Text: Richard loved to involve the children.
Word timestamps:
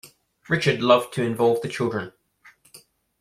Richard 0.49 0.81
loved 0.81 1.13
to 1.13 1.21
involve 1.21 1.61
the 1.61 1.69
children. 1.69 2.11